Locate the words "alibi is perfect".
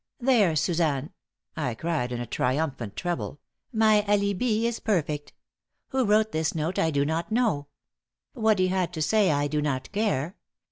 4.07-5.31